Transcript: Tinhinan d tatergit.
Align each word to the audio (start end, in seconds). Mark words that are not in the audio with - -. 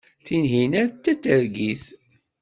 Tinhinan 0.25 0.87
d 0.89 0.95
tatergit. 1.03 1.83